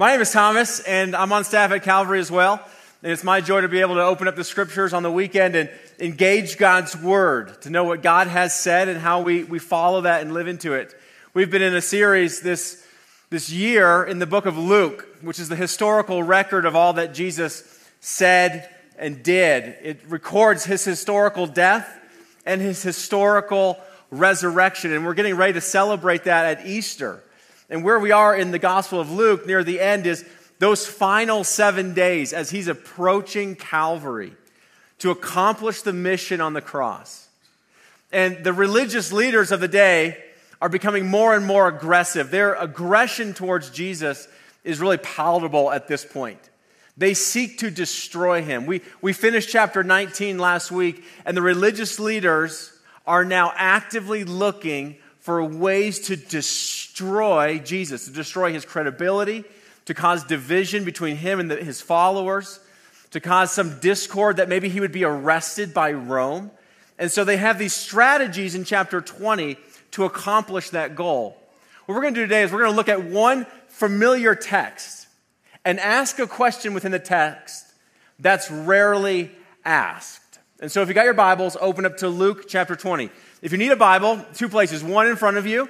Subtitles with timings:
[0.00, 2.66] My name is Thomas, and I'm on staff at Calvary as well.
[3.02, 5.54] And it's my joy to be able to open up the scriptures on the weekend
[5.54, 10.00] and engage God's word, to know what God has said and how we, we follow
[10.00, 10.98] that and live into it.
[11.34, 12.82] We've been in a series this,
[13.28, 17.12] this year in the book of Luke, which is the historical record of all that
[17.12, 17.62] Jesus
[18.00, 19.76] said and did.
[19.82, 21.86] It records his historical death
[22.46, 23.78] and his historical
[24.10, 24.94] resurrection.
[24.94, 27.22] And we're getting ready to celebrate that at Easter.
[27.70, 30.24] And where we are in the Gospel of Luke near the end is
[30.58, 34.32] those final seven days as he's approaching Calvary
[34.98, 37.28] to accomplish the mission on the cross.
[38.12, 40.18] And the religious leaders of the day
[40.60, 42.30] are becoming more and more aggressive.
[42.30, 44.28] Their aggression towards Jesus
[44.64, 46.38] is really palatable at this point.
[46.96, 48.66] They seek to destroy him.
[48.66, 52.72] We, we finished chapter 19 last week, and the religious leaders
[53.06, 59.44] are now actively looking for ways to destroy Jesus, to destroy his credibility,
[59.84, 62.60] to cause division between him and the, his followers,
[63.10, 66.50] to cause some discord that maybe he would be arrested by Rome.
[66.98, 69.56] And so they have these strategies in chapter 20
[69.92, 71.36] to accomplish that goal.
[71.86, 75.08] What we're going to do today is we're going to look at one familiar text
[75.64, 77.66] and ask a question within the text
[78.18, 79.30] that's rarely
[79.64, 80.38] asked.
[80.60, 83.10] And so if you got your Bibles, open up to Luke chapter 20.
[83.42, 85.66] If you need a Bible, two places one in front of you,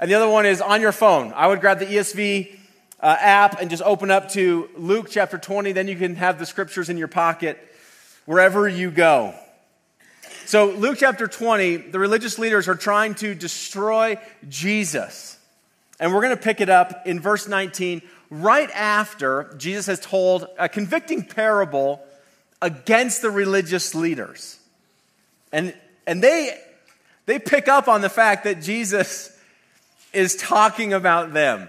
[0.00, 1.34] and the other one is on your phone.
[1.34, 2.56] I would grab the ESV
[2.98, 5.72] uh, app and just open up to Luke chapter 20.
[5.72, 7.58] Then you can have the scriptures in your pocket
[8.24, 9.34] wherever you go.
[10.46, 14.16] So, Luke chapter 20, the religious leaders are trying to destroy
[14.48, 15.38] Jesus.
[16.00, 20.46] And we're going to pick it up in verse 19, right after Jesus has told
[20.58, 22.02] a convicting parable
[22.62, 24.58] against the religious leaders.
[25.52, 25.74] And,
[26.06, 26.58] and they
[27.26, 29.36] they pick up on the fact that Jesus
[30.12, 31.68] is talking about them.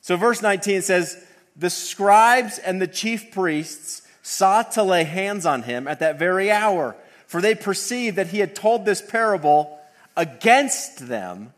[0.00, 1.24] So, verse 19 says,
[1.56, 6.50] The scribes and the chief priests sought to lay hands on him at that very
[6.50, 9.78] hour, for they perceived that he had told this parable
[10.16, 11.52] against them,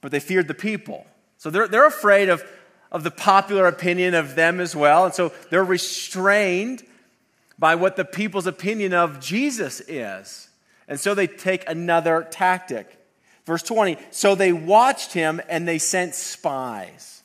[0.00, 1.06] but they feared the people.
[1.38, 2.44] So, they're, they're afraid of,
[2.90, 5.04] of the popular opinion of them as well.
[5.04, 6.82] And so, they're restrained
[7.58, 10.47] by what the people's opinion of Jesus is.
[10.88, 12.98] And so they take another tactic.
[13.44, 17.22] Verse 20 So they watched him and they sent spies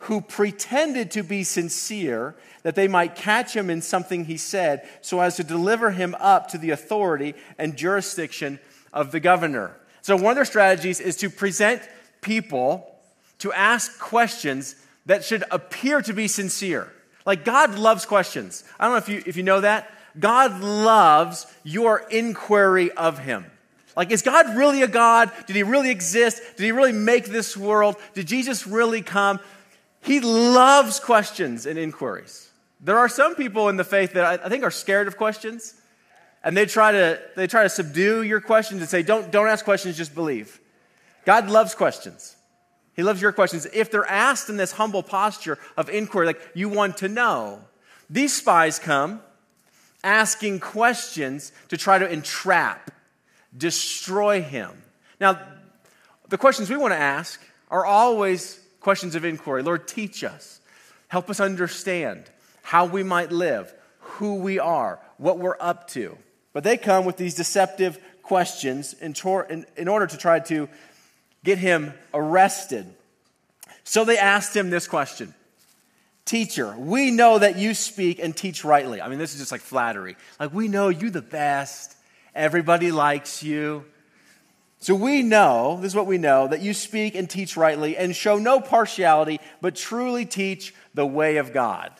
[0.00, 5.20] who pretended to be sincere that they might catch him in something he said so
[5.20, 8.58] as to deliver him up to the authority and jurisdiction
[8.92, 9.74] of the governor.
[10.02, 11.82] So one of their strategies is to present
[12.20, 12.94] people
[13.38, 14.76] to ask questions
[15.06, 16.92] that should appear to be sincere.
[17.24, 18.64] Like God loves questions.
[18.78, 19.90] I don't know if you, if you know that.
[20.18, 23.46] God loves your inquiry of Him.
[23.96, 25.30] Like, is God really a God?
[25.46, 26.42] Did He really exist?
[26.56, 27.96] Did He really make this world?
[28.14, 29.40] Did Jesus really come?
[30.02, 32.50] He loves questions and inquiries.
[32.80, 35.74] There are some people in the faith that I think are scared of questions,
[36.42, 39.64] and they try to, they try to subdue your questions and say, don't, don't ask
[39.64, 40.60] questions, just believe.
[41.24, 42.36] God loves questions.
[42.94, 43.66] He loves your questions.
[43.72, 47.60] If they're asked in this humble posture of inquiry, like you want to know,
[48.10, 49.20] these spies come
[50.04, 52.90] asking questions to try to entrap,
[53.56, 54.70] destroy him.
[55.20, 55.40] Now,
[56.28, 59.62] the questions we want to ask are always questions of inquiry.
[59.62, 60.60] Lord, teach us.
[61.08, 62.24] Help us understand
[62.62, 66.16] how we might live, who we are, what we're up to.
[66.52, 70.68] But they come with these deceptive questions in, tor- in, in order to try to
[71.44, 72.86] get him arrested.
[73.84, 75.34] So they asked him this question
[76.24, 79.02] Teacher, we know that you speak and teach rightly.
[79.02, 80.16] I mean, this is just like flattery.
[80.40, 81.96] Like, we know you the best.
[82.34, 83.84] Everybody likes you.
[84.80, 88.14] So we know, this is what we know, that you speak and teach rightly and
[88.14, 91.90] show no partiality, but truly teach the way of God.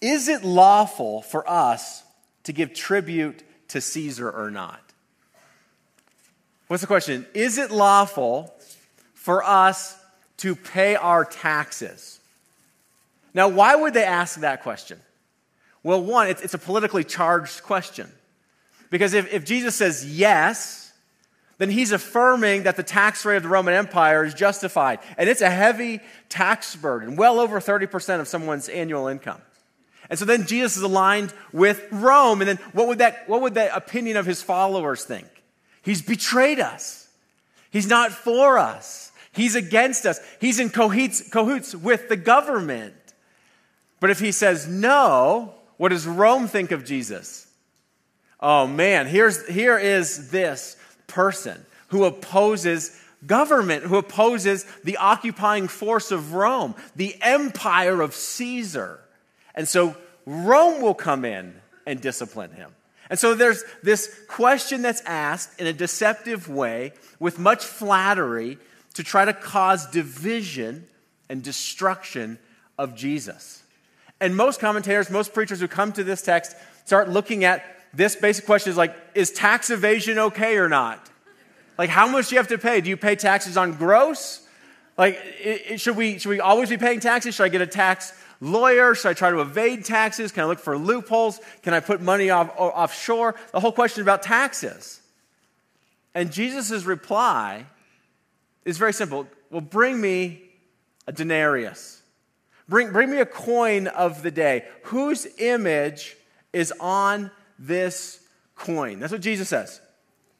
[0.00, 2.02] Is it lawful for us
[2.44, 4.80] to give tribute to Caesar or not?
[6.66, 7.26] What's the question?
[7.34, 8.54] Is it lawful
[9.14, 9.98] for us
[10.42, 12.18] to pay our taxes.
[13.32, 14.98] Now, why would they ask that question?
[15.84, 18.10] Well, one, it's, it's a politically charged question.
[18.90, 20.92] Because if, if Jesus says yes,
[21.58, 24.98] then he's affirming that the tax rate of the Roman Empire is justified.
[25.16, 29.40] And it's a heavy tax burden, well over 30% of someone's annual income.
[30.10, 32.40] And so then Jesus is aligned with Rome.
[32.40, 35.28] And then what would that, what would that opinion of his followers think?
[35.82, 37.08] He's betrayed us.
[37.70, 39.11] He's not for us.
[39.32, 40.20] He's against us.
[40.40, 42.94] He's in cahoots with the government.
[44.00, 47.46] But if he says no, what does Rome think of Jesus?
[48.40, 50.76] Oh man, here's, here is this
[51.06, 59.00] person who opposes government who opposes the occupying force of Rome, the empire of Caesar.
[59.54, 59.96] And so
[60.26, 61.54] Rome will come in
[61.86, 62.72] and discipline him.
[63.10, 68.58] And so there's this question that's asked in a deceptive way with much flattery
[68.94, 70.86] to try to cause division
[71.28, 72.38] and destruction
[72.78, 73.62] of Jesus.
[74.20, 76.54] And most commentators, most preachers who come to this text
[76.84, 81.10] start looking at this basic question is like, is tax evasion okay or not?
[81.78, 82.80] Like, how much do you have to pay?
[82.80, 84.46] Do you pay taxes on gross?
[84.96, 87.34] Like, it, it, should, we, should we always be paying taxes?
[87.34, 88.94] Should I get a tax lawyer?
[88.94, 90.32] Should I try to evade taxes?
[90.32, 91.40] Can I look for loopholes?
[91.62, 93.34] Can I put money off, offshore?
[93.52, 95.00] The whole question about taxes.
[96.14, 97.66] And Jesus' reply
[98.64, 99.26] is very simple.
[99.50, 100.42] Well, bring me
[101.06, 102.02] a denarius.
[102.68, 104.64] Bring, bring me a coin of the day.
[104.84, 106.16] Whose image
[106.52, 108.20] is on this
[108.54, 109.00] coin?
[109.00, 109.80] That's what Jesus says.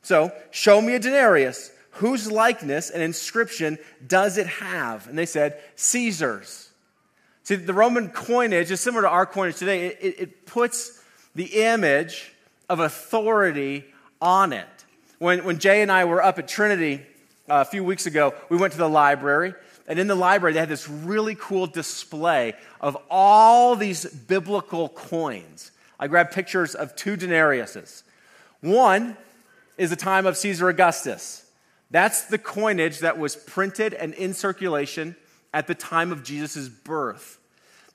[0.02, 1.72] So, show me a denarius.
[1.96, 5.08] Whose likeness and inscription does it have?
[5.08, 6.70] And they said, Caesar's.
[7.44, 9.86] See, the Roman coinage is similar to our coinage today.
[9.86, 11.02] It, it, it puts
[11.34, 12.32] the image
[12.68, 13.84] of authority
[14.20, 14.66] on it.
[15.18, 17.02] When, when Jay and I were up at Trinity
[17.48, 19.54] Uh, a few weeks ago, we went to the library.
[19.88, 25.72] And in the library, they had this really cool display of all these biblical coins.
[25.98, 28.02] I grabbed pictures of two denariuses.
[28.60, 29.16] One
[29.76, 31.44] is the time of Caesar Augustus.
[31.90, 35.16] That's the coinage that was printed and in circulation
[35.52, 37.38] at the time of Jesus' birth.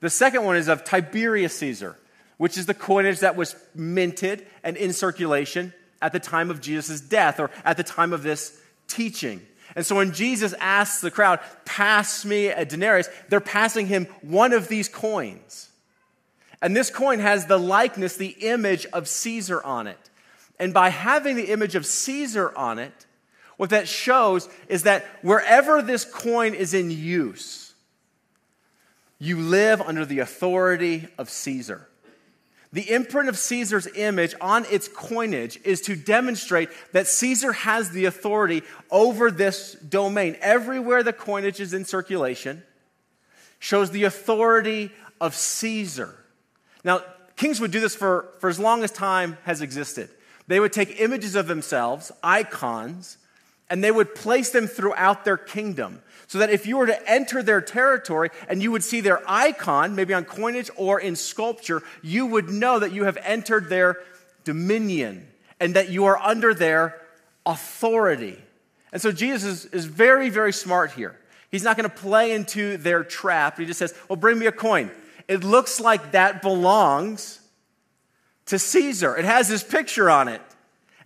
[0.02, 1.98] The second one is of Tiberius Caesar,
[2.38, 7.02] which is the coinage that was minted and in circulation at the time of Jesus'
[7.02, 9.42] death or at the time of this teaching.
[9.76, 14.54] And so when Jesus asks the crowd, Pass me a denarius, they're passing him one
[14.54, 15.70] of these coins.
[16.62, 20.10] And this coin has the likeness, the image of Caesar on it.
[20.60, 23.06] And by having the image of Caesar on it,
[23.58, 27.74] what that shows is that wherever this coin is in use,
[29.20, 31.87] you live under the authority of Caesar.
[32.74, 38.06] The imprint of Caesar's image on its coinage is to demonstrate that Caesar has the
[38.06, 40.36] authority over this domain.
[40.42, 42.64] Everywhere the coinage is in circulation
[43.60, 44.92] shows the authority
[45.22, 46.16] of Caesar.
[46.84, 47.02] Now,
[47.38, 50.10] kings would do this for, for as long as time has existed.
[50.48, 53.18] They would take images of themselves, icons,
[53.70, 56.02] and they would place them throughout their kingdom.
[56.28, 59.96] So that if you were to enter their territory and you would see their icon,
[59.96, 63.98] maybe on coinage or in sculpture, you would know that you have entered their
[64.44, 65.26] dominion
[65.60, 67.00] and that you are under their
[67.46, 68.38] authority.
[68.92, 71.18] And so Jesus is, very, very smart here.
[71.50, 73.58] He's not going to play into their trap.
[73.58, 74.92] He just says, Well, bring me a coin.
[75.28, 77.40] It looks like that belongs
[78.48, 79.16] to Caesar.
[79.16, 80.42] It has his picture on it.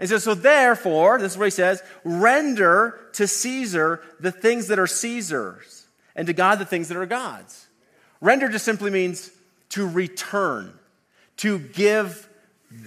[0.01, 4.79] And so, so therefore, this is what he says render to Caesar the things that
[4.79, 7.67] are Caesar's, and to God the things that are God's.
[8.19, 9.31] Render just simply means
[9.69, 10.73] to return,
[11.37, 12.27] to give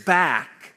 [0.05, 0.75] back,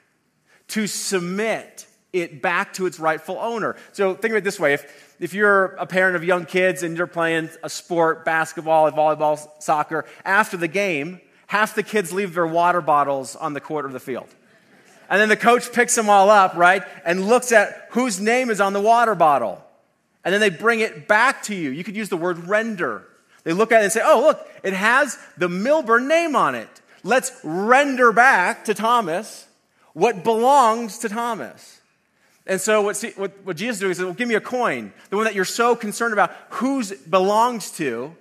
[0.70, 3.76] to submit it back to its rightful owner.
[3.94, 6.96] So think of it this way if, if you're a parent of young kids and
[6.96, 12.46] you're playing a sport, basketball, volleyball, soccer, after the game, half the kids leave their
[12.46, 14.28] water bottles on the court or the field.
[15.10, 16.84] And then the coach picks them all up, right?
[17.06, 19.64] And looks at whose name is on the water bottle.
[20.24, 21.70] And then they bring it back to you.
[21.70, 23.08] You could use the word render.
[23.44, 26.70] They look at it and say, oh, look, it has the Milburn name on it.
[27.04, 29.48] Let's render back to Thomas
[29.94, 31.80] what belongs to Thomas.
[32.46, 35.16] And so what, what, what Jesus is doing is, well, give me a coin, the
[35.16, 38.16] one that you're so concerned about whose belongs to.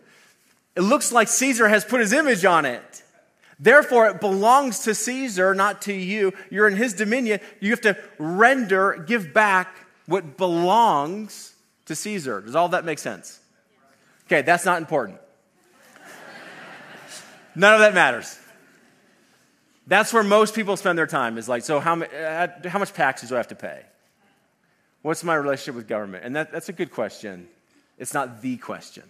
[0.75, 3.02] It looks like Caesar has put his image on it.
[3.58, 6.32] Therefore, it belongs to Caesar, not to you.
[6.50, 7.40] You're in his dominion.
[7.60, 9.75] You have to render, give back
[10.06, 11.54] what belongs
[11.86, 12.42] to Caesar.
[12.42, 13.40] Does all that make sense?
[14.26, 15.18] Okay, that's not important.
[17.54, 18.38] None of that matters.
[19.86, 23.28] That's where most people spend their time is like, so how, uh, how much taxes
[23.28, 23.82] do I have to pay?
[25.02, 26.25] What's my relationship with government?
[26.25, 27.48] And that, that's a good question.
[27.96, 29.04] It's not the question.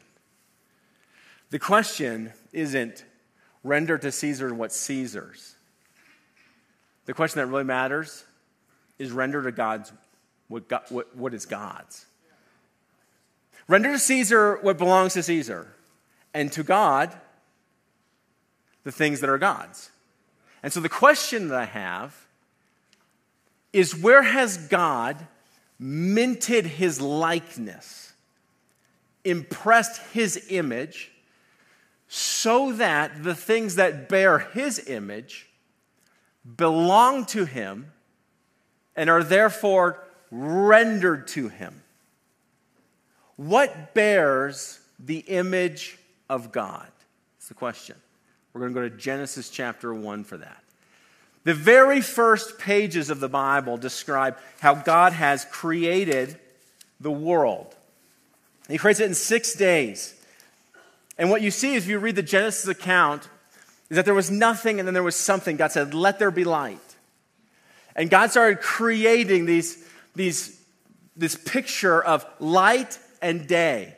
[1.51, 3.05] The question isn't
[3.67, 5.55] render to Caesar what's Caesar's.
[7.07, 8.25] The question that really matters
[8.99, 9.93] is render to God's
[10.49, 12.07] what, God, what, what is God's.
[13.69, 15.67] Render to Caesar what belongs to Caesar,
[16.33, 17.13] and to God
[18.85, 19.91] the things that are God's.
[20.63, 22.15] And so the question that I have
[23.73, 25.27] is where has God
[25.79, 28.13] minted his likeness,
[29.25, 31.11] impressed his image,
[32.09, 35.49] so that the things that bear his image
[36.57, 37.93] belong to him
[38.95, 41.83] and are therefore rendered to him.
[43.37, 45.99] What bears the image
[46.29, 46.87] of God?
[47.37, 47.97] That's the question.
[48.53, 50.63] We're going to go to Genesis chapter 1 for that.
[51.45, 56.39] The very first pages of the Bible describe how God has created
[56.99, 57.75] the world.
[58.69, 60.15] He creates it in six days.
[61.19, 63.29] And what you see if you read the Genesis account,
[63.89, 65.57] is that there was nothing and then there was something.
[65.57, 66.79] God said, Let there be light.
[67.95, 69.83] And God started creating these,
[70.15, 70.61] these,
[71.17, 73.95] this picture of light and day.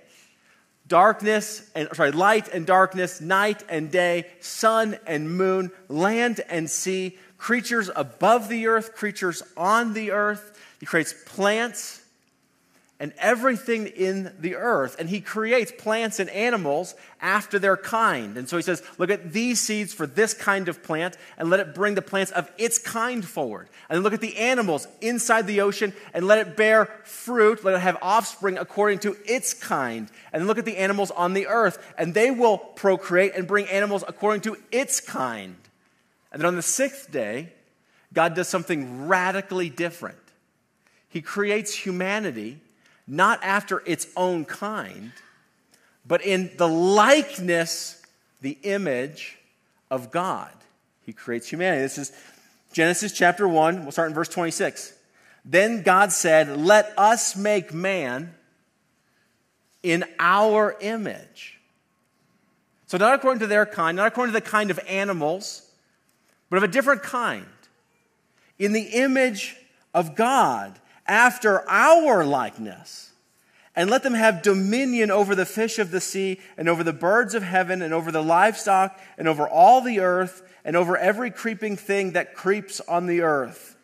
[0.87, 7.19] Darkness and sorry, light and darkness, night and day, sun and moon, land and sea,
[7.37, 10.59] creatures above the earth, creatures on the earth.
[10.81, 11.98] He creates plants
[13.00, 14.97] and everything in the earth.
[14.99, 18.37] And he creates plants and animals after their kind.
[18.37, 21.61] And so he says, Look at these seeds for this kind of plant, and let
[21.61, 23.69] it bring the plants of its kind forward.
[23.88, 27.75] And then look at the animals inside the ocean, and let it bear fruit, let
[27.75, 30.09] it have offspring according to its kind.
[30.33, 33.67] And then look at the animals on the earth, and they will procreate and bring
[33.69, 35.55] animals according to its kind.
[36.33, 37.52] And then on the sixth day,
[38.12, 40.19] God does something radically different.
[41.09, 42.59] He creates humanity
[43.09, 45.12] not after its own kind,
[46.07, 48.03] but in the likeness,
[48.41, 49.38] the image
[49.91, 50.53] of God.
[51.05, 51.83] He creates humanity.
[51.83, 52.12] This is
[52.73, 53.83] Genesis chapter 1.
[53.83, 54.93] We'll start in verse 26.
[55.45, 58.35] Then God said, Let us make man
[59.83, 61.59] in our image.
[62.87, 65.71] So, not according to their kind, not according to the kind of animals,
[66.50, 67.47] but of a different kind.
[68.59, 69.57] In the image
[69.95, 73.12] of God after our likeness,
[73.75, 77.35] and let them have dominion over the fish of the sea, and over the birds
[77.35, 81.77] of heaven, and over the livestock, and over all the earth, and over every creeping
[81.77, 83.77] thing that creeps on the earth.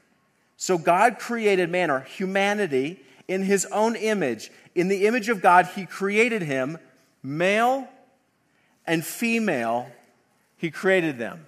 [0.56, 4.50] So God created man, or humanity, in his own image.
[4.74, 6.78] In the image of God, he created him,
[7.22, 7.88] male
[8.86, 9.90] and female,
[10.56, 11.46] he created them.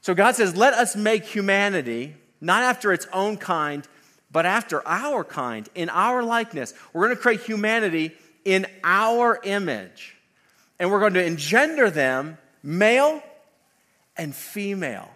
[0.00, 3.86] So God says, Let us make humanity not after its own kind,
[4.30, 6.72] but after our kind, in our likeness.
[6.92, 8.12] We're going to create humanity
[8.44, 10.16] in our image.
[10.78, 13.22] And we're going to engender them male
[14.16, 15.10] and female.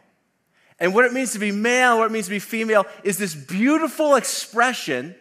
[0.81, 3.35] And what it means to be male, what it means to be female, is this
[3.35, 5.15] beautiful expression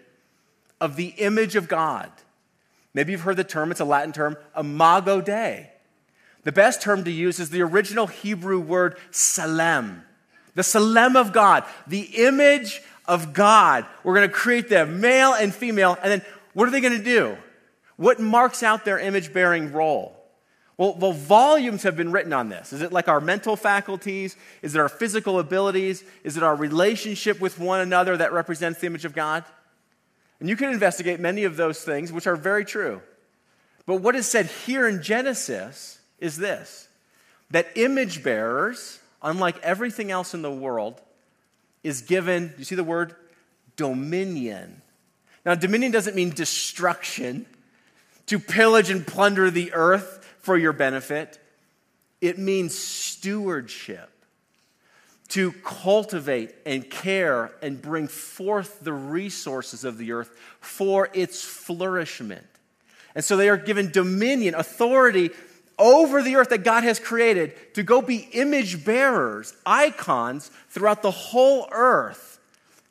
[0.82, 2.12] of the image of God.
[2.94, 5.70] Maybe you've heard the term, it's a Latin term, imago Dei.
[6.44, 10.02] The best term to use is the original Hebrew word tselem
[10.56, 13.86] the tselem of God, the image of God.
[14.04, 15.98] We're going to create them, male and female.
[16.02, 16.22] And then
[16.54, 17.38] what are they going to do?
[17.96, 20.20] What marks out their image bearing role?
[20.78, 22.74] Well, well, volumes have been written on this.
[22.74, 24.36] Is it like our mental faculties?
[24.64, 26.04] Is it our physical abilities?
[26.24, 29.44] Is it our relationship with one another that represents the image of God?
[30.40, 33.02] And you can investigate many of those things, which are very true.
[33.86, 36.88] But what is said here in Genesis is this
[37.52, 41.02] that image bearers unlike everything else in the world,
[41.84, 43.16] is given, you see the word?
[43.76, 44.82] Dominion.
[45.46, 47.46] Now, dominion doesn't mean destruction,
[48.28, 51.40] to pillage and plunder the earth for your benefit.
[52.22, 54.10] It means stewardship,
[55.30, 60.30] to cultivate and care and bring forth the resources of the earth
[60.62, 62.46] for its flourishment.
[63.16, 65.32] And so they are given dominion, authority
[65.80, 71.12] over the earth that God has created to go be image bearers, icons throughout the
[71.12, 72.40] whole earth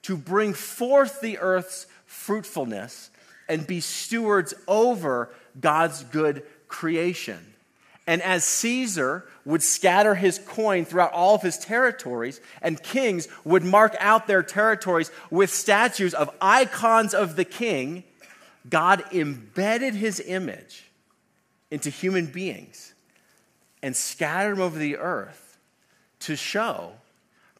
[0.02, 3.10] to bring forth the earth's fruitfulness
[3.48, 7.38] and be stewards over God's good creation.
[8.06, 13.64] And as Caesar would scatter his coin throughout all of his territories, and kings would
[13.64, 18.02] mark out their territories with statues of icons of the king,
[18.68, 20.84] God embedded his image
[21.72, 22.92] into human beings
[23.82, 25.58] and scattered them over the earth
[26.20, 26.92] to show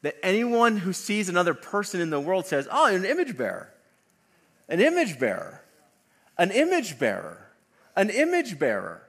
[0.03, 3.73] that anyone who sees another person in the world says, Oh, an image bearer,
[4.69, 5.63] an image bearer,
[6.37, 7.49] an image bearer,
[7.97, 9.03] an image bearer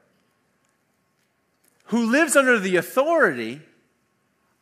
[1.88, 3.60] who lives under the authority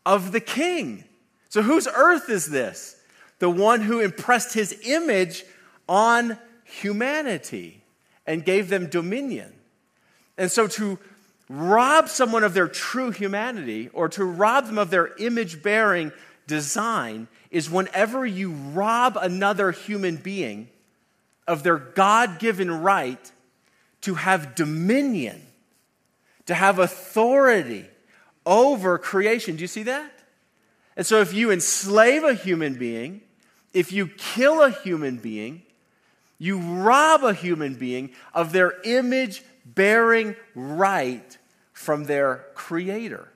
[0.08, 1.04] of the king.
[1.50, 2.96] So, whose earth is this?
[3.38, 5.46] The one who impressed his image
[5.88, 7.84] on humanity
[8.26, 9.54] and gave them dominion.
[10.42, 10.98] And so to
[11.50, 16.12] rob someone of their true humanity or to rob them of their image bearing
[16.48, 20.68] design is whenever you rob another human being
[21.48, 23.32] of their God given right
[24.02, 25.46] to have dominion,
[26.48, 27.86] to have authority
[28.44, 29.58] over creation.
[29.58, 30.12] Do you see that?
[30.98, 33.22] And so if you enslave a human being,
[33.76, 35.62] if you kill a human being,
[36.42, 41.38] You rob a human being of their image bearing right
[41.74, 43.28] from their creator.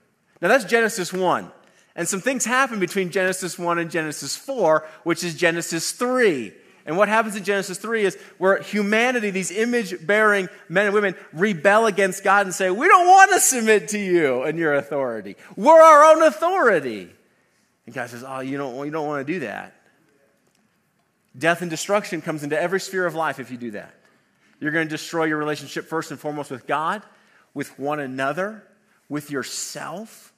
[0.42, 1.52] Now that's Genesis 1.
[1.96, 6.54] And some things happen between Genesis 1 and Genesis 4, which is Genesis 3.
[6.86, 11.16] And what happens in Genesis 3 is where humanity, these image bearing men and women,
[11.34, 15.36] rebel against God and say, We don't want to submit to you and your authority.
[15.56, 17.10] We're our own authority.
[17.86, 19.74] And God says, Oh, you don't, you don't want to do that.
[21.38, 23.95] Death and destruction comes into every sphere of life if you do that.
[24.60, 27.04] You're going to destroy your relationship first and foremost with God,
[27.54, 28.64] with one another,
[29.10, 30.34] with yourself,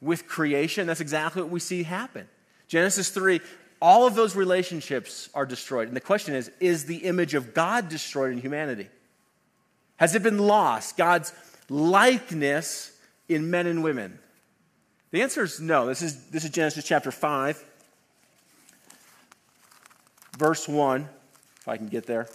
[0.00, 0.86] with creation.
[0.86, 2.28] That's exactly what we see happen.
[2.68, 3.40] Genesis 3,
[3.80, 5.88] all of those relationships are destroyed.
[5.88, 8.88] And the question is is the image of God destroyed in humanity?
[9.96, 10.96] Has it been lost?
[10.96, 11.32] God's
[11.68, 12.96] likeness
[13.28, 14.18] in men and women?
[15.10, 15.86] The answer is no.
[15.86, 17.62] This is, this is Genesis chapter 5,
[20.38, 21.08] verse 1,
[21.60, 22.28] if I can get there.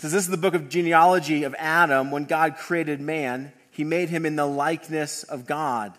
[0.00, 2.10] Says, This is the book of genealogy of Adam.
[2.10, 5.92] When God created man, he made him in the likeness of God.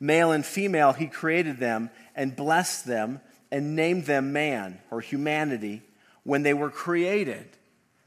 [0.00, 3.20] Male and female, he created them and blessed them
[3.52, 5.82] and named them man or humanity
[6.24, 7.46] when they were created.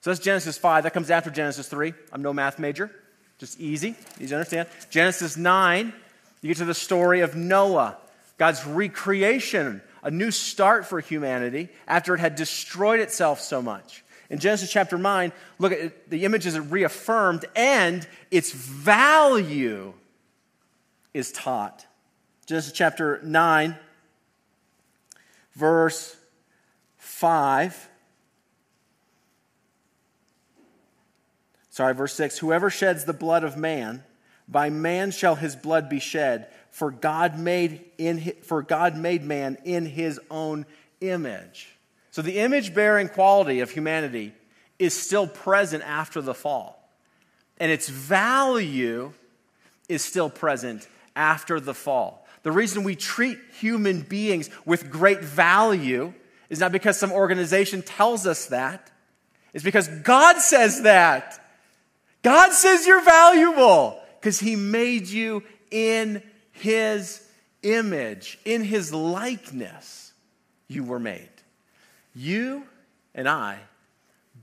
[0.02, 0.84] So that's Genesis 5.
[0.84, 1.94] That comes after Genesis 3.
[2.12, 2.92] I'm no math major.
[3.38, 3.96] Just easy.
[4.18, 4.68] Easy to understand.
[4.90, 5.94] Genesis 9,
[6.42, 7.96] you get to the story of Noah,
[8.38, 14.04] God's recreation, a new start for humanity after it had destroyed itself so much.
[14.30, 19.94] In Genesis chapter 9, look at it, the image is reaffirmed and its value
[21.14, 21.86] is taught.
[22.46, 23.76] Genesis chapter 9,
[25.54, 26.16] verse
[26.98, 27.90] 5.
[31.72, 32.38] Sorry, verse 6.
[32.40, 34.04] Whoever sheds the blood of man,
[34.48, 39.58] by man shall his blood be shed, for God made, in, for God made man
[39.64, 40.68] in his own
[41.02, 41.79] image.
[42.12, 44.34] So the image bearing quality of humanity
[44.78, 46.90] is still present after the fall.
[47.60, 49.14] And its value
[49.88, 52.26] is still present after the fall.
[52.44, 56.14] The reason we treat human beings with great value
[56.50, 58.90] is not because some organization tells us that,
[59.54, 61.44] it's because God says that.
[62.22, 67.26] God says you're valuable because He made you in His
[67.64, 70.14] image, in His likeness.
[70.68, 71.30] You were made.
[72.20, 72.64] You
[73.16, 73.60] and I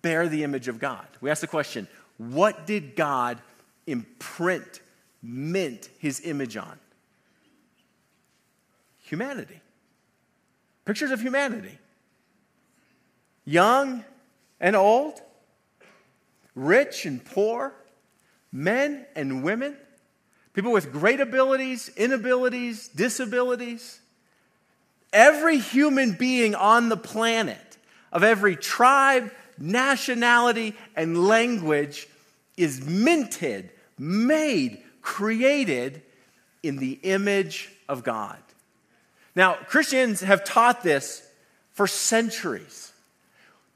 [0.03, 1.07] bear the image of God.
[1.21, 3.39] We ask the question what did God
[3.87, 4.81] imprint,
[5.23, 6.79] mint His image on?
[9.07, 9.61] humanity.
[10.85, 11.79] Pictures of humanity.
[13.45, 14.05] Young
[14.61, 15.21] and old,
[16.55, 17.73] rich and poor,
[18.53, 19.77] men and women,
[20.55, 24.01] people with great abilities, inabilities, disabilities.
[25.13, 27.59] Every human being on the planet,
[28.17, 32.09] of every tribe, nationality, and language,
[32.57, 36.01] is minted, made, created
[36.63, 38.39] in the image of God.
[39.35, 41.29] Now, Christians have taught this
[41.73, 42.91] for centuries.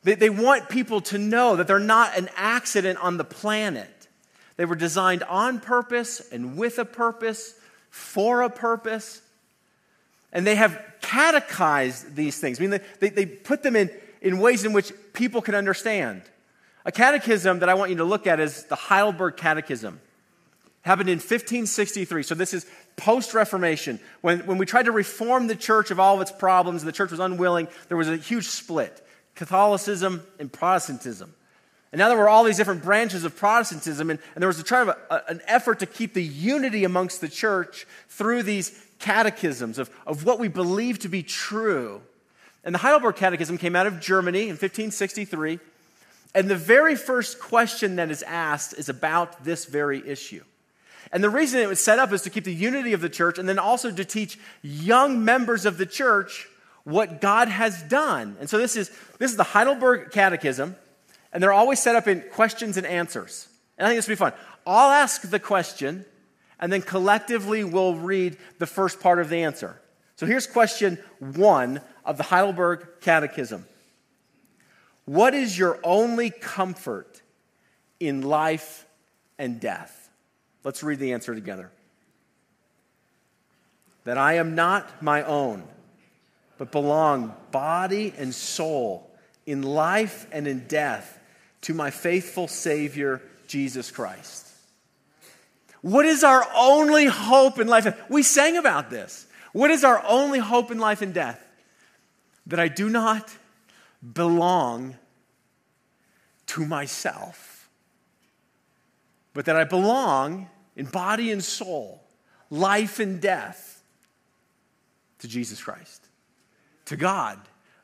[0.04, 4.08] They, they want people to know that they're not an accident on the planet.
[4.56, 7.54] They were designed on purpose and with a purpose,
[7.90, 9.20] for a purpose.
[10.32, 12.58] And they have catechized these things.
[12.58, 16.22] I mean, they, they, they put them in, in ways in which people can understand.
[16.84, 20.00] A catechism that I want you to look at is the Heidelberg Catechism.
[20.84, 22.22] It happened in 1563.
[22.22, 26.16] So this is post Reformation, when, when we tried to reform the church of all
[26.16, 29.04] of its problems the church was unwilling, there was a huge split
[29.34, 31.34] Catholicism and Protestantism.
[31.92, 34.62] And now there were all these different branches of Protestantism, and, and there was a
[34.62, 39.78] try of a, an effort to keep the unity amongst the church through these catechisms
[39.78, 42.00] of, of what we believe to be true.
[42.64, 45.58] And the Heidelberg Catechism came out of Germany in 1563.
[46.34, 50.44] And the very first question that is asked is about this very issue.
[51.12, 53.38] And the reason it was set up is to keep the unity of the church
[53.38, 56.48] and then also to teach young members of the church
[56.84, 58.36] what God has done.
[58.38, 60.76] And so this is, this is the Heidelberg Catechism,
[61.32, 63.48] and they're always set up in questions and answers.
[63.76, 64.32] And I think this will be fun.
[64.66, 66.04] I'll ask the question,
[66.58, 69.80] and then collectively we'll read the first part of the answer.
[70.16, 73.66] So here's question one of the Heidelberg Catechism
[75.04, 77.22] What is your only comfort
[77.98, 78.86] in life
[79.38, 80.10] and death?
[80.64, 81.70] Let's read the answer together.
[84.04, 85.62] That I am not my own,
[86.58, 89.10] but belong body and soul
[89.46, 91.18] in life and in death
[91.62, 94.46] to my faithful Savior, Jesus Christ.
[95.82, 97.86] What is our only hope in life?
[98.08, 99.26] We sang about this.
[99.52, 101.44] What is our only hope in life and death?
[102.46, 103.36] That I do not
[104.14, 104.96] belong
[106.46, 107.68] to myself,
[109.34, 112.02] but that I belong in body and soul,
[112.48, 113.82] life and death
[115.18, 116.08] to Jesus Christ,
[116.86, 117.38] to God,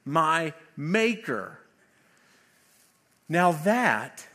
[0.05, 1.61] my Maker.
[3.29, 4.27] Now that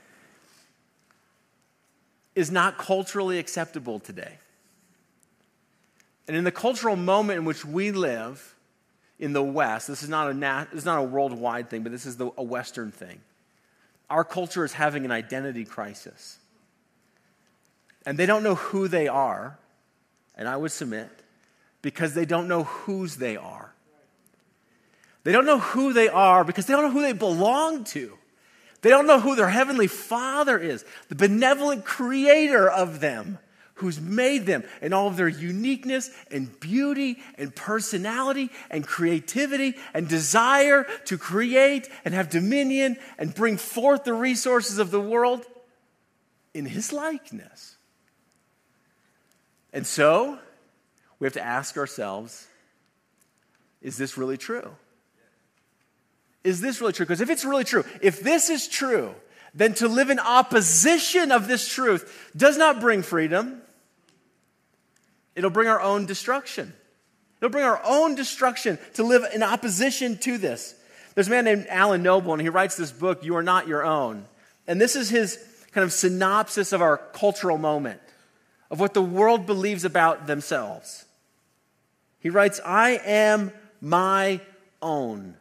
[2.35, 4.37] is not culturally acceptable today.
[6.27, 8.55] And in the cultural moment in which we live
[9.21, 11.91] in the West, this is not a, nat- this is not a worldwide thing, but
[11.91, 13.21] this is the, a Western thing.
[14.09, 16.37] Our culture is having an identity crisis.
[18.03, 19.59] And they don't know who they are,
[20.35, 21.07] and I would submit,
[21.83, 23.71] because they don't know whose they are.
[25.23, 28.17] They don't know who they are because they don't know who they belong to.
[28.81, 33.37] They don't know who their heavenly Father is, the benevolent creator of them,
[33.81, 40.07] who's made them and all of their uniqueness and beauty and personality and creativity and
[40.07, 45.45] desire to create and have dominion and bring forth the resources of the world
[46.53, 47.75] in His likeness.
[49.73, 50.39] And so,
[51.19, 52.47] we have to ask ourselves
[53.81, 54.75] is this really true?
[56.43, 57.05] Is this really true?
[57.05, 59.15] Because if it's really true, if this is true,
[59.53, 63.61] then to live in opposition of this truth does not bring freedom.
[65.35, 66.73] It'll bring our own destruction.
[67.39, 70.75] It'll bring our own destruction to live in opposition to this.
[71.15, 73.83] There's a man named Alan Noble, and he writes this book, You Are Not Your
[73.83, 74.25] Own.
[74.67, 75.37] And this is his
[75.71, 77.99] kind of synopsis of our cultural moment,
[78.69, 81.05] of what the world believes about themselves.
[82.19, 84.41] He writes, I am my
[84.81, 85.35] own.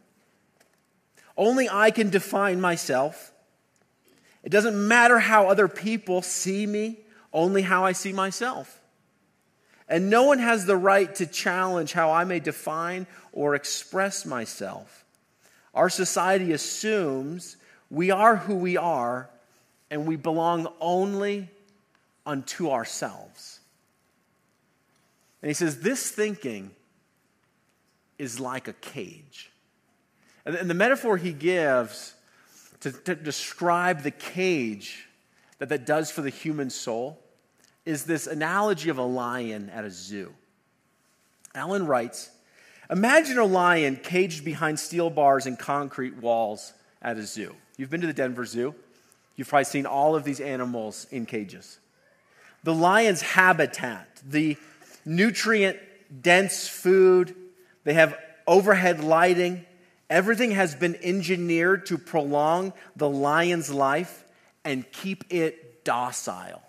[1.36, 3.32] Only I can define myself.
[4.42, 7.00] It doesn't matter how other people see me,
[7.32, 8.79] only how I see myself.
[9.90, 15.04] And no one has the right to challenge how I may define or express myself.
[15.74, 17.56] Our society assumes
[17.90, 19.28] we are who we are
[19.90, 21.48] and we belong only
[22.24, 23.58] unto ourselves.
[25.42, 26.70] And he says, This thinking
[28.16, 29.50] is like a cage.
[30.44, 32.14] And the metaphor he gives
[32.80, 35.08] to, to describe the cage
[35.58, 37.20] that that does for the human soul
[37.84, 40.32] is this analogy of a lion at a zoo.
[41.54, 42.30] Alan writes
[42.90, 47.54] Imagine a lion caged behind steel bars and concrete walls at a zoo.
[47.76, 48.74] You've been to the Denver Zoo,
[49.36, 51.78] you've probably seen all of these animals in cages.
[52.62, 54.56] The lion's habitat, the
[55.04, 55.78] nutrient
[56.20, 57.34] dense food,
[57.84, 59.64] they have overhead lighting,
[60.10, 64.24] Everything has been engineered to prolong the lion's life
[64.64, 66.60] and keep it docile.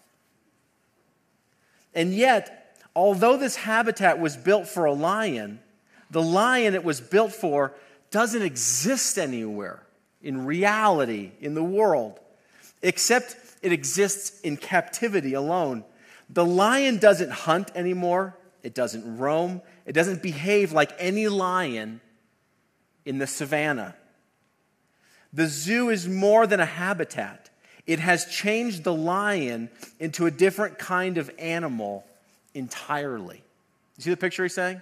[1.93, 5.59] And yet, although this habitat was built for a lion,
[6.09, 7.73] the lion it was built for
[8.09, 9.83] doesn't exist anywhere
[10.21, 12.19] in reality, in the world,
[12.81, 15.83] except it exists in captivity alone.
[16.29, 22.01] The lion doesn't hunt anymore, it doesn't roam, it doesn't behave like any lion
[23.05, 23.95] in the savannah.
[25.33, 27.49] The zoo is more than a habitat.
[27.85, 32.05] It has changed the lion into a different kind of animal
[32.53, 33.43] entirely.
[33.97, 34.81] You see the picture he's saying?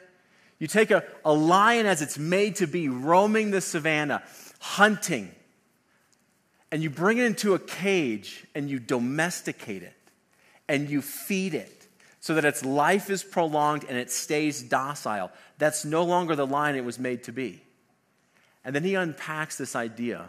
[0.59, 4.23] You take a, a lion as it's made to be, roaming the savannah,
[4.59, 5.31] hunting,
[6.71, 9.95] and you bring it into a cage and you domesticate it
[10.67, 11.87] and you feed it
[12.19, 15.31] so that its life is prolonged and it stays docile.
[15.57, 17.63] That's no longer the lion it was made to be.
[18.63, 20.25] And then he unpacks this idea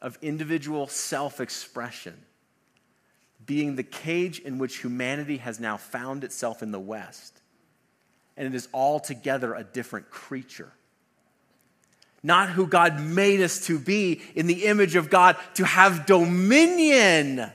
[0.00, 2.14] of individual self expression
[3.46, 7.40] being the cage in which humanity has now found itself in the West.
[8.36, 10.72] And it is altogether a different creature.
[12.22, 17.50] Not who God made us to be in the image of God, to have dominion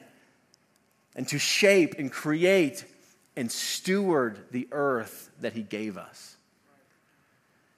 [1.16, 2.84] and to shape and create
[3.38, 6.36] and steward the earth that He gave us.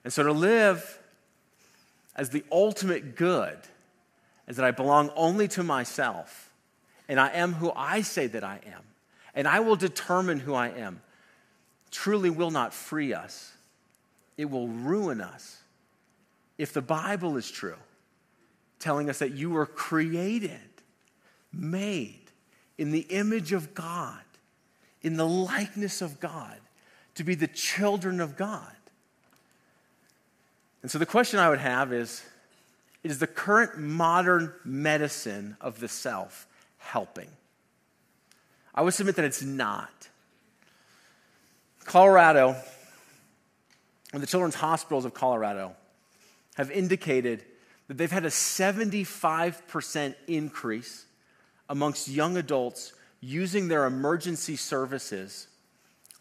[0.04, 1.00] And so to live
[2.16, 3.58] as the ultimate good
[4.48, 6.52] is that I belong only to myself
[7.10, 8.82] and I am who I say that I am
[9.36, 11.02] and I will determine who I am,
[11.92, 13.54] truly will not free us.
[14.38, 15.58] It will ruin us.
[16.58, 17.78] If the Bible is true,
[18.80, 20.60] telling us that you were created,
[21.54, 22.32] made
[22.78, 24.22] in the image of God,
[25.02, 26.58] in the likeness of God,
[27.16, 28.74] to be the children of God.
[30.82, 32.24] And so the question I would have is
[33.04, 37.30] Is the current modern medicine of the self helping?
[38.74, 40.10] I would submit that it's not.
[41.86, 42.56] Colorado,
[44.14, 45.76] and the children's hospitals of Colorado,
[46.56, 47.44] have indicated
[47.88, 51.06] that they've had a 75% increase
[51.70, 55.48] amongst young adults using their emergency services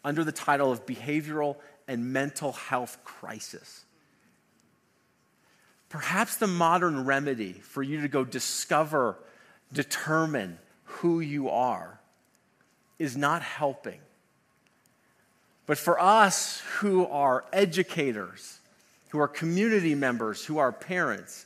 [0.03, 3.83] under the title of behavioral and mental health crisis.
[5.89, 9.17] Perhaps the modern remedy for you to go discover,
[9.71, 11.99] determine who you are
[12.99, 13.99] is not helping.
[15.65, 18.59] But for us who are educators,
[19.09, 21.45] who are community members, who are parents,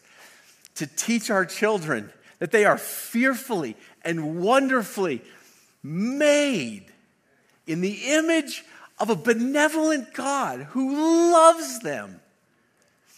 [0.75, 5.21] to teach our children that they are fearfully and wonderfully
[5.84, 6.86] made
[7.67, 8.63] in the image
[8.99, 12.21] of a benevolent God who loves them.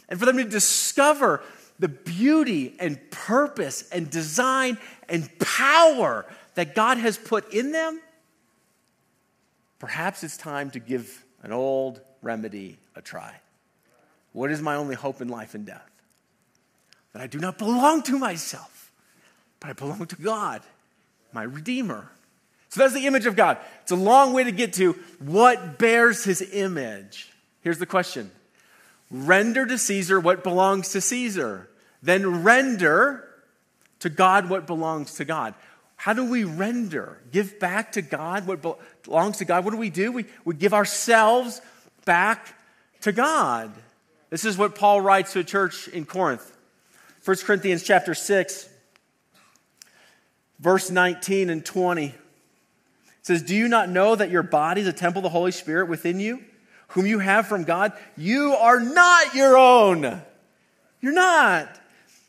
[0.10, 1.42] And for them to discover
[1.80, 4.78] the beauty and purpose and design
[5.10, 8.00] and power that God has put in them,
[9.80, 13.34] perhaps it's time to give an old remedy a try.
[14.32, 15.90] What is my only hope in life and death?
[17.14, 18.92] That I do not belong to myself,
[19.60, 20.62] but I belong to God,
[21.32, 22.10] my Redeemer.
[22.70, 23.60] So that's the image of God.
[23.84, 27.32] It's a long way to get to what bears his image.
[27.62, 28.32] Here's the question
[29.14, 31.70] Render to Caesar what belongs to Caesar,
[32.02, 33.30] then render
[34.00, 35.54] to God what belongs to God.
[35.96, 37.22] How do we render?
[37.32, 38.62] Give back to God what
[39.04, 39.64] belongs to God?
[39.64, 40.12] What do we do?
[40.12, 41.62] We, we give ourselves
[42.06, 42.56] back
[43.02, 43.72] to God.
[44.32, 46.52] This is what Paul writes to a church in Corinth.
[47.24, 48.68] 1 Corinthians chapter 6,
[50.60, 52.16] verse 19 and 20
[53.22, 55.88] says, Do you not know that your body is a temple of the Holy Spirit
[55.88, 56.44] within you,
[56.94, 57.94] whom you have from God?
[58.16, 60.22] You are not your own.
[61.02, 61.80] You're not.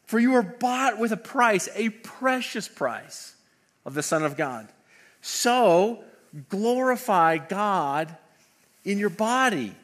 [0.06, 3.34] For you were bought with a price, a precious price
[3.84, 4.68] of the Son of God.
[5.20, 6.02] So
[6.48, 8.16] glorify God
[8.84, 9.74] in your body.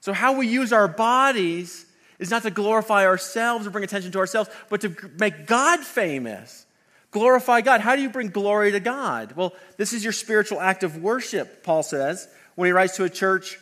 [0.00, 1.86] So, how we use our bodies
[2.18, 6.66] is not to glorify ourselves or bring attention to ourselves, but to make God famous.
[7.12, 7.80] Glorify God.
[7.80, 9.32] How do you bring glory to God?
[9.36, 13.10] Well, this is your spiritual act of worship, Paul says, when he writes to a
[13.10, 13.58] church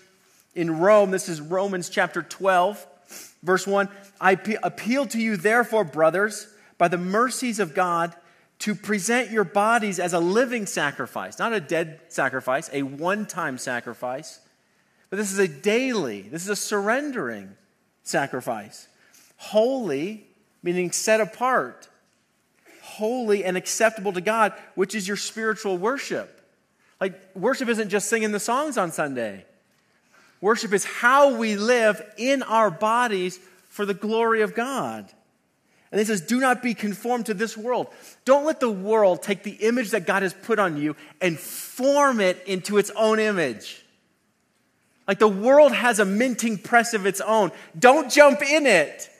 [0.54, 1.10] in Rome.
[1.10, 2.86] This is Romans chapter 12,
[3.42, 3.88] verse 1.
[4.20, 4.32] I
[4.62, 8.14] appeal to you, therefore, brothers, by the mercies of God,
[8.60, 13.56] to present your bodies as a living sacrifice, not a dead sacrifice, a one time
[13.56, 14.40] sacrifice,
[15.08, 17.56] but this is a daily, this is a surrendering
[18.02, 18.86] sacrifice.
[19.36, 20.26] Holy,
[20.62, 21.88] meaning set apart
[22.82, 26.40] holy and acceptable to God, which is your spiritual worship.
[27.00, 29.46] Like, worship isn't just singing the songs on Sunday.
[30.40, 35.10] Worship is how we live in our bodies for the glory of God.
[35.92, 37.88] And he says, Do not be conformed to this world.
[38.24, 42.20] Don't let the world take the image that God has put on you and form
[42.20, 43.84] it into its own image.
[45.06, 47.50] Like the world has a minting press of its own.
[47.78, 49.10] Don't jump in it.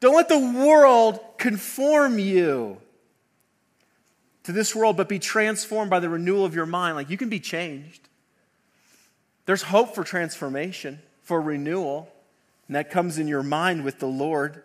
[0.00, 2.78] Don't let the world conform you
[4.44, 6.96] to this world, but be transformed by the renewal of your mind.
[6.96, 8.07] Like you can be changed.
[9.48, 12.06] There's hope for transformation, for renewal,
[12.66, 14.62] and that comes in your mind with the Lord.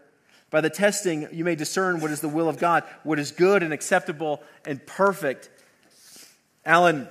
[0.50, 3.64] By the testing, you may discern what is the will of God, what is good
[3.64, 5.50] and acceptable and perfect.
[6.66, 7.08] Alan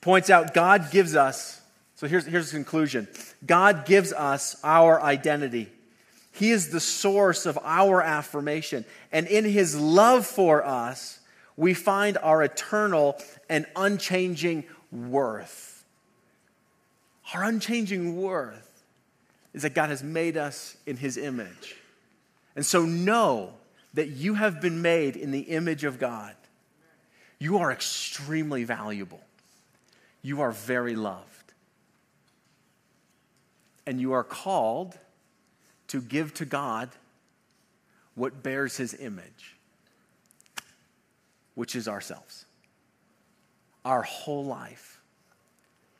[0.00, 1.60] points out God gives us,
[1.94, 3.06] so here's, here's the conclusion
[3.46, 5.68] God gives us our identity.
[6.32, 8.84] He is the source of our affirmation.
[9.12, 11.20] And in His love for us,
[11.56, 15.69] we find our eternal and unchanging worth.
[17.34, 18.84] Our unchanging worth
[19.52, 21.76] is that God has made us in His image.
[22.56, 23.54] And so know
[23.94, 26.34] that you have been made in the image of God.
[27.38, 29.20] You are extremely valuable.
[30.22, 31.52] You are very loved.
[33.86, 34.98] And you are called
[35.88, 36.90] to give to God
[38.14, 39.56] what bears his image,
[41.54, 42.44] which is ourselves.
[43.84, 45.00] Our whole life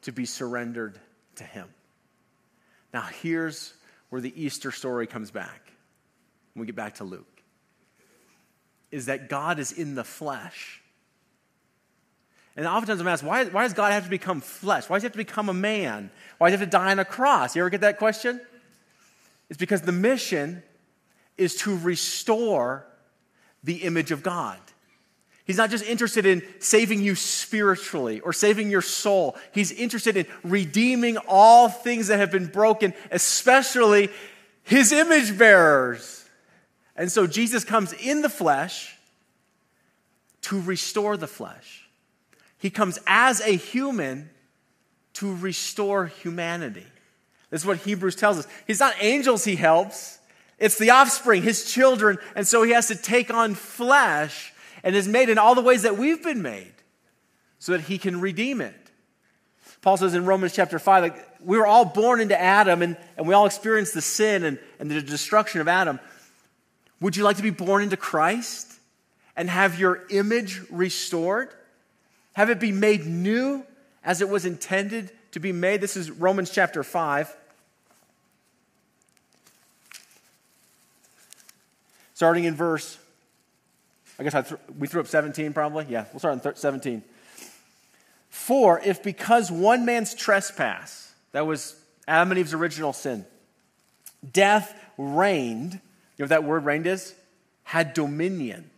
[0.03, 0.99] to be surrendered
[1.41, 1.69] to him.
[2.95, 3.75] Now, here's
[4.09, 5.73] where the Easter story comes back.
[6.55, 7.43] When we get back to Luke,
[8.91, 10.81] is that God is in the flesh.
[12.57, 14.89] And oftentimes I'm asked, why, why does God have to become flesh?
[14.89, 16.11] Why does he have to become a man?
[16.39, 17.55] Why does he have to die on a cross?
[17.55, 18.41] You ever get that question?
[19.49, 20.63] It's because the mission
[21.39, 22.85] is to restore
[23.63, 24.59] the image of God.
[25.51, 29.37] He's not just interested in saving you spiritually or saving your soul.
[29.51, 34.11] He's interested in redeeming all things that have been broken, especially
[34.63, 36.25] his image bearers.
[36.95, 38.97] And so Jesus comes in the flesh
[40.43, 41.89] to restore the flesh.
[42.59, 44.31] He comes as a human
[45.15, 46.87] to restore humanity.
[47.51, 48.47] This is what Hebrews tells us.
[48.69, 50.21] He's not angels he helps,
[50.61, 55.09] It's the offspring, his children, and so he has to take on flesh and is
[55.09, 56.73] made in all the ways that we've been made
[57.59, 58.75] so that he can redeem it.
[59.83, 63.27] Paul says in Romans chapter 5, like we were all born into Adam and, and
[63.27, 65.99] we all experienced the sin and, and the destruction of Adam.
[67.01, 68.75] Would you like to be born into Christ
[69.37, 71.51] and have your image restored?
[72.35, 73.65] Have it be made new
[74.05, 75.81] as it was intended to be made?
[75.81, 77.35] This is Romans chapter 5.
[82.13, 82.99] Starting in verse,
[84.21, 85.87] I guess I th- we threw up 17 probably.
[85.89, 87.03] Yeah, we'll start on th- 17.
[88.29, 91.75] For if because one man's trespass, that was
[92.07, 93.25] Adam and Eve's original sin,
[94.31, 95.79] death reigned, you
[96.19, 97.15] know what that word reigned is?
[97.63, 98.71] Had dominion.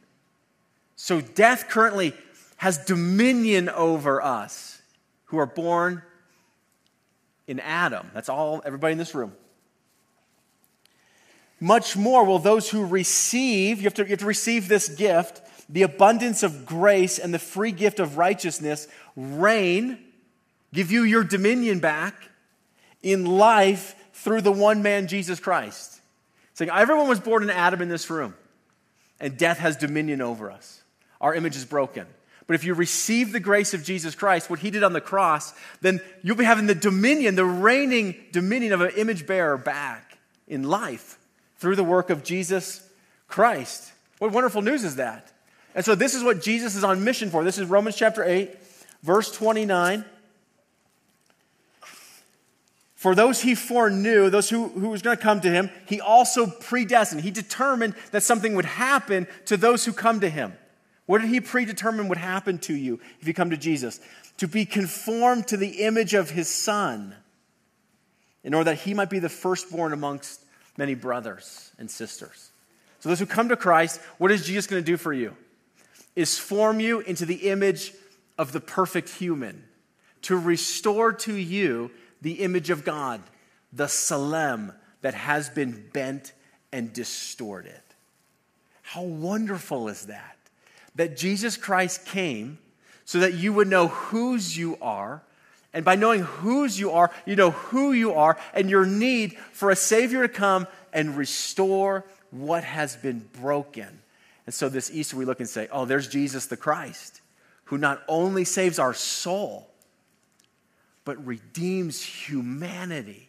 [0.94, 2.14] So death currently
[2.58, 4.80] has dominion over us
[5.24, 6.02] who are born
[7.48, 8.08] in Adam.
[8.14, 9.32] That's all, everybody in this room.
[11.62, 15.40] Much more will those who receive, you have, to, you have to receive this gift,
[15.68, 19.96] the abundance of grace and the free gift of righteousness, reign,
[20.74, 22.16] give you your dominion back
[23.00, 26.00] in life through the one man, Jesus Christ.
[26.54, 28.34] Saying, everyone was born in Adam in this room,
[29.20, 30.82] and death has dominion over us.
[31.20, 32.08] Our image is broken.
[32.48, 35.54] But if you receive the grace of Jesus Christ, what he did on the cross,
[35.80, 40.64] then you'll be having the dominion, the reigning dominion of an image bearer back in
[40.64, 41.20] life
[41.62, 42.84] through the work of Jesus
[43.28, 43.92] Christ.
[44.18, 45.32] What wonderful news is that?
[45.76, 47.44] And so, this is what Jesus is on mission for.
[47.44, 48.50] This is Romans chapter 8,
[49.04, 50.04] verse 29.
[52.96, 56.48] For those he foreknew, those who, who was going to come to him, he also
[56.48, 57.22] predestined.
[57.22, 60.54] He determined that something would happen to those who come to him.
[61.06, 64.00] What did he predetermine would happen to you if you come to Jesus?
[64.38, 67.14] To be conformed to the image of his son,
[68.42, 70.41] in order that he might be the firstborn amongst
[70.76, 72.50] many brothers and sisters.
[73.00, 75.36] So, those who come to Christ, what is Jesus going to do for you?
[76.14, 77.92] Is form you into the image
[78.38, 79.64] of the perfect human,
[80.22, 83.20] to restore to you the image of God,
[83.72, 86.32] the Tselem that has been bent
[86.72, 87.80] and distorted.
[88.82, 90.36] How wonderful is that?
[90.94, 92.58] That Jesus Christ came
[93.04, 95.22] so that you would know whose you are
[95.74, 99.70] and by knowing whose you are, you know who you are and your need for
[99.70, 104.00] a Savior to come and restore what has been broken.
[104.46, 107.20] And so this Easter, we look and say, oh, there's Jesus the Christ,
[107.64, 109.68] who not only saves our soul,
[111.04, 113.28] but redeems humanity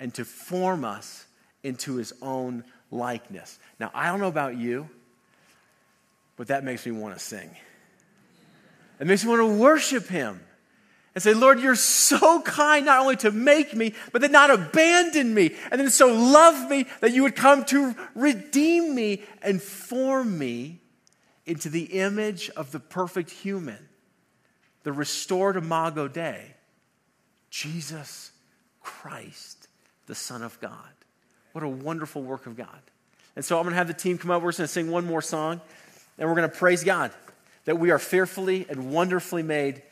[0.00, 1.26] and to form us
[1.62, 3.58] into his own likeness.
[3.78, 4.88] Now, I don't know about you,
[6.36, 7.50] but that makes me want to sing.
[8.98, 10.40] It makes me want to worship him
[11.14, 15.34] and say, Lord, you're so kind not only to make me, but then not abandon
[15.34, 20.38] me, and then so love me that you would come to redeem me and form
[20.38, 20.80] me
[21.44, 23.88] into the image of the perfect human,
[24.84, 26.54] the restored Imago Dei,
[27.50, 28.32] Jesus
[28.80, 29.68] Christ,
[30.06, 30.76] the Son of God.
[31.52, 32.80] What a wonderful work of God.
[33.36, 34.42] And so I'm going to have the team come up.
[34.42, 35.60] We're going to sing one more song,
[36.18, 37.10] and we're going to praise God
[37.64, 39.82] that we are fearfully and wonderfully made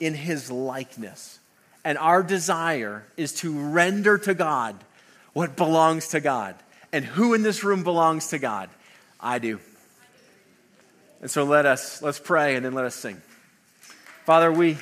[0.00, 1.38] in his likeness.
[1.84, 4.76] And our desire is to render to God
[5.32, 6.56] what belongs to God.
[6.92, 8.68] And who in this room belongs to God?
[9.20, 9.60] I do.
[11.20, 13.20] And so let us let's pray and then let us sing.
[14.24, 14.78] Father, we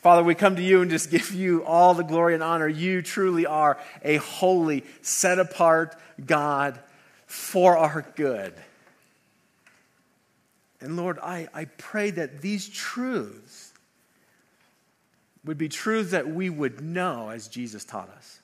[0.00, 2.68] Father, we come to you and just give you all the glory and honor.
[2.68, 6.78] You truly are a holy, set apart God
[7.26, 8.54] for our good.
[10.80, 13.72] And Lord, I, I pray that these truths
[15.44, 18.40] would be truths that we would know as Jesus taught us.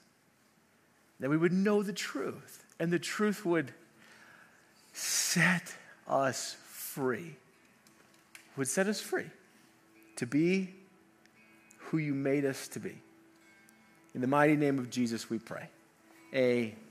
[1.21, 3.73] That we would know the truth, and the truth would
[4.93, 5.75] set
[6.09, 7.37] us free.
[8.57, 9.27] Would set us free
[10.17, 10.75] to be
[11.79, 12.97] who you made us to be.
[14.15, 15.69] In the mighty name of Jesus, we pray.
[16.35, 16.84] Amen.